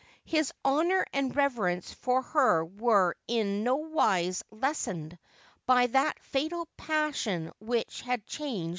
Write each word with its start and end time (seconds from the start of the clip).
His 0.25 0.51
honour 0.65 1.05
and 1.13 1.31
revereni^e 1.31 1.93
for 1.93 2.23
her 2.23 2.65
were 2.65 3.15
in 3.27 3.63
nowise 3.63 4.41
lessened 4.49 5.15
by 5.67 5.85
that 5.85 6.19
fatal 6.23 6.67
passion 6.75 7.51
which 7.59 8.01
had 8.01 8.25
changed! 8.25 8.69